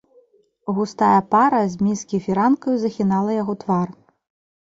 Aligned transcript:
Густая 0.77 1.19
пара 1.35 1.59
з 1.73 1.87
міскі 1.87 2.19
фіранкаю 2.29 2.73
захінала 2.85 3.37
яго 3.41 3.57
твар. 3.65 3.87